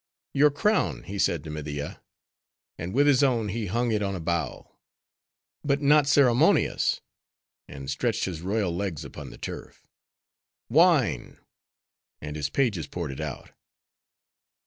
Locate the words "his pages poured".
12.35-13.11